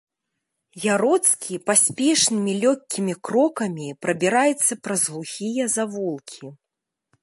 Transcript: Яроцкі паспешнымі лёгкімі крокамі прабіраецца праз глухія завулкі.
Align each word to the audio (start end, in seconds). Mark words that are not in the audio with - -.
Яроцкі 0.93 1.59
паспешнымі 1.67 2.53
лёгкімі 2.65 3.13
крокамі 3.31 3.87
прабіраецца 4.07 4.73
праз 4.89 5.01
глухія 5.13 5.73
завулкі. 5.77 6.45